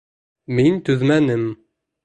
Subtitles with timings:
[0.59, 1.47] Мин түҙмәнем: